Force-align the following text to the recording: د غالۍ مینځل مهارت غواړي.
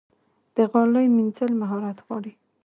د 0.55 0.57
غالۍ 0.71 1.05
مینځل 1.15 1.51
مهارت 1.61 1.97
غواړي. 2.05 2.33